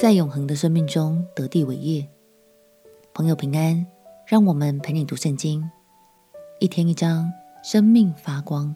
[0.00, 2.08] 在永恒的生命中得地为业。
[3.12, 3.86] 朋友平安，
[4.24, 5.62] 让我们陪你读圣经，
[6.58, 7.30] 一天一章，
[7.62, 8.74] 生命发光。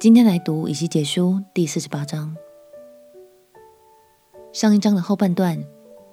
[0.00, 2.34] 今天来读以西结书第四十八章。
[4.50, 5.62] 上一章的后半段，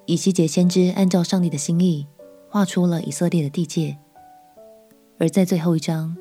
[0.04, 2.06] 以西结先知按照上帝的心意
[2.50, 3.96] 画出了以色列的地界，
[5.18, 6.14] 而在最后一章，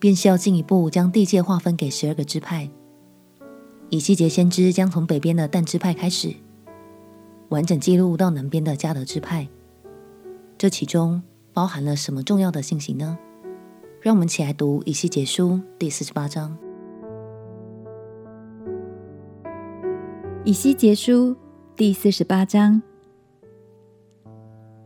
[0.00, 2.68] 便是要进一步将地界划分给十二个支派。
[3.90, 6.34] 以西结先知将从北边的但支派开始，
[7.48, 9.48] 完整记录到南边的加德支派。
[10.58, 13.18] 这其中包含了什么重要的信息呢？
[14.00, 16.56] 让我们起来读以西结书第四十八章。
[20.44, 21.36] 以西结书
[21.74, 22.80] 第四十八章，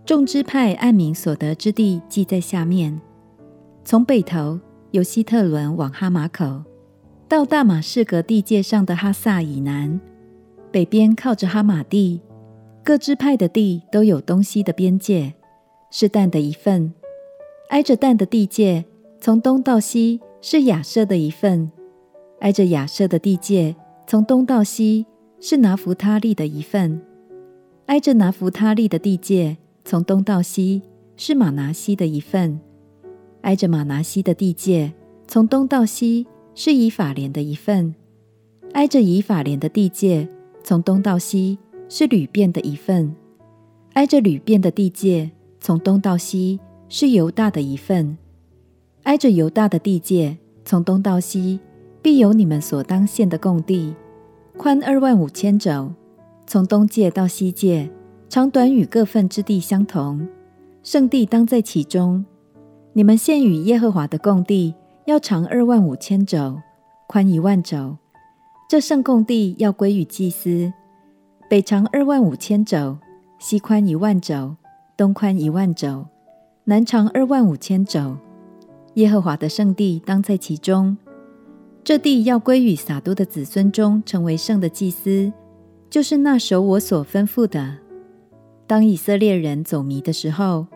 [0.07, 3.01] 众支派按名所得之地记在下面：
[3.85, 4.59] 从北头
[4.93, 6.63] 由希特伦往哈马口。
[7.29, 10.01] 到大马士革地界上的哈萨以南，
[10.73, 12.21] 北边靠着哈马地，
[12.83, 15.33] 各支派的地都有东西的边界，
[15.91, 16.91] 是但的一份；
[17.69, 18.85] 挨着但的地界，
[19.21, 21.71] 从东到西是亚设的一份；
[22.41, 25.07] 挨着亚设的地界，从东到西
[25.41, 27.01] 是拿弗他利的一份；
[27.87, 30.83] 挨着拿弗他利的地界，从东到西
[31.17, 32.59] 是玛拿西的一份；
[33.43, 34.93] 挨着玛拿西的地界，
[35.27, 36.27] 从东到西。
[36.53, 37.95] 是以法莲的一份，
[38.73, 40.29] 挨着以法莲的地界，
[40.65, 41.57] 从东到西
[41.91, 43.11] 是流便的一份；
[43.93, 48.17] 挨着流便的地界，从东到西是犹大的一份；
[49.03, 51.61] 挨着犹大的地界，从东到西
[52.01, 53.95] 必有你们所当献的贡地，
[54.57, 55.93] 宽二万五千肘，
[56.47, 57.91] 从东界到西界，
[58.29, 60.27] 长短与各份之地相同，
[60.83, 62.25] 圣地当在其中。
[62.93, 64.75] 你们献与耶和华的贡地。
[65.07, 66.61] 要长二万五千肘，
[67.09, 67.97] 宽一万肘。
[68.69, 70.73] 这圣贡地要归于祭司。
[71.51, 72.97] 北长二万五千肘，
[73.41, 74.55] 西宽一万肘，
[74.97, 76.07] 东宽一万肘，
[76.63, 78.17] 南长二万五千肘。
[78.95, 80.97] 耶和华的圣地当在其中。
[81.83, 85.33] 这地要归与撒都的子孙中成为圣的祭司，
[85.91, 87.79] 就是那守我所吩咐的。
[88.69, 90.69] 当以色列人走迷的时候，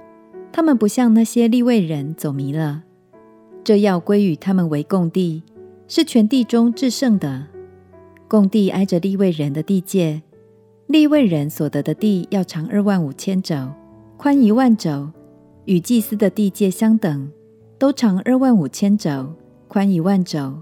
[0.50, 2.82] 他们不像那些利未人走迷了。
[3.62, 5.44] 这要归与他们为贡地，
[5.86, 7.46] 是全地中至圣的。
[8.26, 10.20] 贡地挨着利未人的地界，
[10.86, 13.54] 立位人所得的地要长二万五千肘，
[14.16, 15.10] 宽一万肘，
[15.64, 17.30] 与祭司的地界相等，
[17.78, 19.32] 都长二万五千肘，
[19.66, 20.54] 宽一万肘。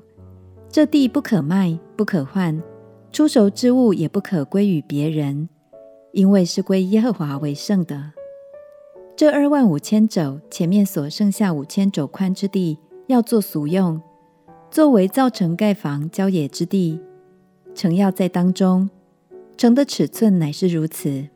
[0.68, 2.62] 这地不可卖，不可换，
[3.10, 5.48] 出熟之物也不可归与别人，
[6.12, 8.12] 因为是归耶和华为圣的。
[9.16, 12.78] 这二万五千肘前面所剩下五千肘宽之地。
[13.08, 14.00] 要做俗用，
[14.70, 16.98] 作为造城盖房郊野之地。
[17.74, 18.88] 城要在当中，
[19.56, 21.28] 城的尺寸乃是如此：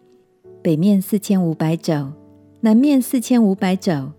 [0.63, 2.13] 北面四千五百肘，
[2.61, 4.13] 南面四千五百肘，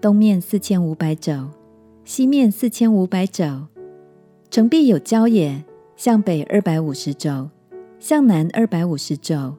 [0.00, 1.48] 东面四千五百肘，
[2.04, 3.66] 西面四千五百肘。
[4.50, 5.64] 城壁有郊野，
[5.96, 7.48] 向北二百五十肘，
[8.00, 9.54] 向南二百五十肘，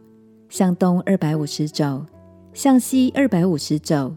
[0.50, 2.06] 向东二百五十肘，
[2.54, 4.16] 向西二百五十肘。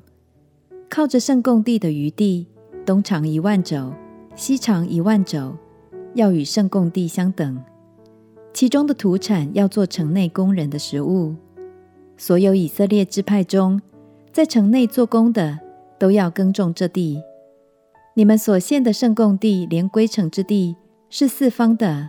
[0.89, 2.47] 靠着圣贡地的余地。
[2.85, 3.93] 东长一万肘，
[4.37, 5.57] 西长一万肘，
[6.15, 7.61] 要与圣贡地相等。
[8.57, 11.35] 其中的土产要做城内工人的食物。
[12.17, 13.83] 所有以色列支派中，
[14.33, 15.59] 在城内做工的，
[15.99, 17.21] 都要耕种这地。
[18.15, 20.75] 你们所献的圣贡地，连归城之地
[21.11, 22.09] 是四方的，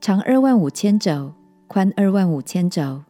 [0.00, 1.34] 长二万五千肘，
[1.68, 3.04] 宽二万五千肘。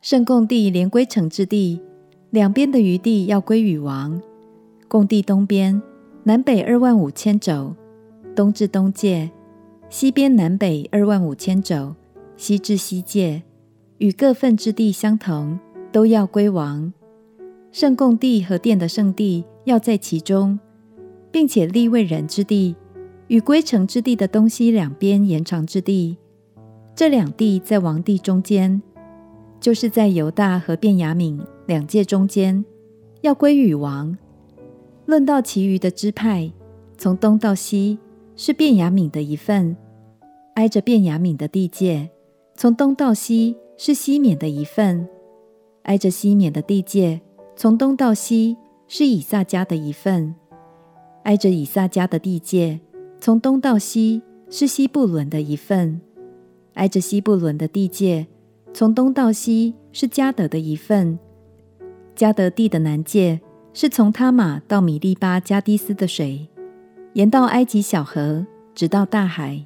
[0.00, 1.82] 圣贡地连归城之地，
[2.30, 4.22] 两边的余地要归与王。
[4.86, 5.82] 贡地东边。
[6.22, 7.74] 南北二万五千肘，
[8.36, 9.30] 东至东界；
[9.90, 11.96] 西边南北二万五千肘，
[12.36, 13.42] 西至西界，
[13.98, 15.58] 与各份之地相同，
[15.90, 16.92] 都要归王。
[17.72, 20.60] 圣贡地和殿的圣地要在其中，
[21.32, 22.76] 并且利未人之地
[23.26, 26.16] 与归城之地的东西两边延长之地，
[26.94, 28.80] 这两地在王地中间，
[29.58, 32.64] 就是在犹大和便雅悯两界中间，
[33.22, 34.16] 要归与王。
[35.06, 36.52] 论到其余的支派，
[36.96, 37.98] 从东到西
[38.42, 39.76] 是便雅悯的一份，
[40.54, 42.08] 挨着便雅悯的地界；
[42.54, 45.06] 从东到西是西缅的一份，
[45.82, 47.20] 挨着西缅的地界；
[47.54, 48.56] 从东到西
[48.88, 50.34] 是以萨迦的一份，
[51.24, 52.78] 挨着以萨迦的地界；
[53.20, 56.00] 从东到西是西布伦的一份，
[56.72, 58.24] 挨着西布伦的地界；
[58.72, 61.18] 从东到西是加得的一份，
[62.16, 63.38] 加得地的南界。
[63.72, 66.48] 是从他玛到米利巴加低斯的水，
[67.14, 69.60] 沿到埃及小河，直到大海。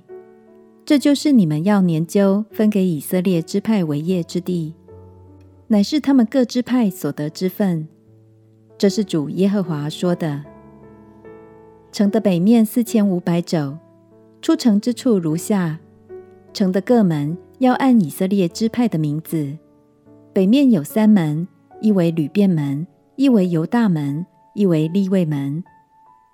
[0.86, 4.72] 这就是你们要研究分给以色列支派为业之地，
[5.68, 7.86] 乃是他们各支派所得之分。
[8.78, 10.42] 这是主耶和华说的。
[11.92, 13.76] 城的北面四千五百肘，
[14.40, 15.78] 出城之处如下：
[16.54, 19.58] 城的各门要按以色列支派的名字，
[20.32, 21.46] 北面有三门，
[21.82, 22.86] 一为流便门，
[23.16, 24.24] 一为犹大门，
[24.54, 25.62] 一为利未门；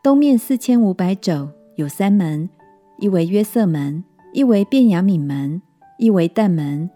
[0.03, 2.49] 东面四千五百肘，有三门，
[2.97, 4.03] 一为约瑟门，
[4.33, 5.61] 一为便雅悯门，
[5.99, 6.89] 一为但门；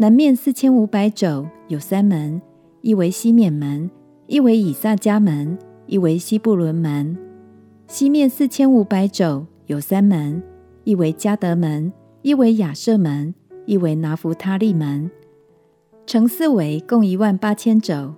[0.00, 2.42] 南面四千五百肘，有三门，
[2.80, 3.88] 一为西缅门，
[4.26, 5.56] 一为以撒迦门，
[5.86, 7.16] 一为西布伦门。
[7.86, 10.42] 西面四千五百肘，有三门，
[10.82, 11.92] 一为加得门，
[12.22, 13.32] 一为亚设门，
[13.66, 15.08] 一为拿弗他利门。
[16.04, 18.12] 城四围共一万八千肘。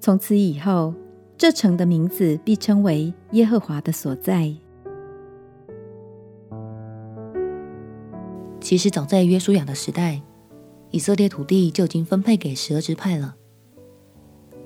[0.00, 0.92] 从此以后，
[1.38, 4.54] 这城的名字必称为耶和华的所在。
[8.58, 10.22] 其实早在约书亚的时代，
[10.90, 13.36] 以色列土地就已经分配给十二支派了，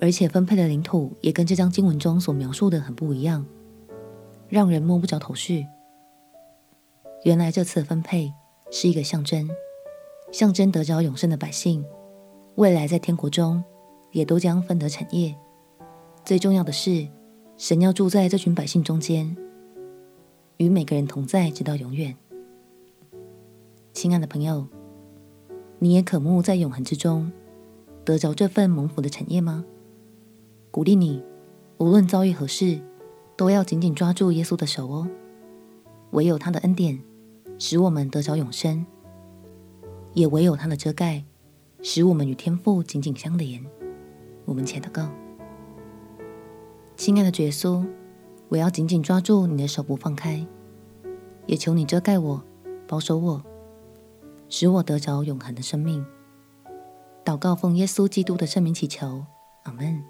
[0.00, 3.44] 而且分配的领土也跟这张经文中所描述的很不一样。
[4.48, 5.66] 让人摸不着头绪。
[7.24, 8.32] 原来这次分配
[8.70, 9.48] 是一个象征，
[10.32, 11.84] 象征得着永生的百姓，
[12.54, 13.62] 未来在天国中
[14.12, 15.36] 也都将分得产业。
[16.24, 17.08] 最重要的是，
[17.56, 19.36] 神要住在这群百姓中间，
[20.58, 22.16] 与每个人同在，直到永远。
[23.92, 24.66] 亲爱的朋友，
[25.78, 27.32] 你也渴慕在永恒之中
[28.04, 29.64] 得着这份蒙福的产业吗？
[30.70, 31.22] 鼓励你，
[31.78, 32.80] 无论遭遇何事。
[33.36, 35.08] 都要紧紧抓住耶稣的手哦，
[36.10, 37.00] 唯有他的恩典
[37.58, 38.84] 使我们得着永生，
[40.12, 41.24] 也唯有他的遮盖
[41.80, 43.64] 使我们与天父紧紧相连。
[44.44, 45.08] 我们且祷告，
[47.00, 47.82] 亲爱的主耶稣，
[48.50, 50.46] 我要紧紧抓住你的手不放开，
[51.46, 52.44] 也求你遮盖我，
[52.86, 53.42] 保守我，
[54.50, 56.04] 使我得着永恒的生命。
[57.24, 59.24] 祷告奉耶稣基督的圣名祈求，
[59.62, 60.04] 阿门。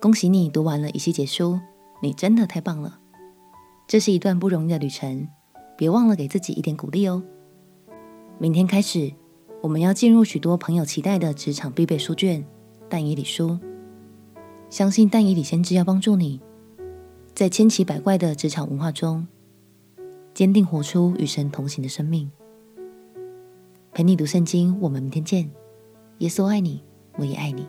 [0.00, 1.60] 恭喜你读完了以西结书，
[2.02, 2.98] 你真的太棒了！
[3.86, 5.28] 这是一段不容易的旅程，
[5.78, 7.22] 别忘了给自己一点鼓励哦。
[8.40, 9.12] 明天开始，
[9.62, 12.42] 我们要进入许多朋友期待的职场必备书卷
[12.88, 13.50] 《但以理书》，
[14.68, 16.40] 相信但以理先知要帮助你，
[17.34, 19.26] 在千奇百怪的职场文化中，
[20.34, 22.30] 坚定活出与神同行的生命。
[23.92, 25.50] 陪你读圣经，我们明天见。
[26.18, 26.82] 耶稣爱你，
[27.16, 27.66] 我也爱你。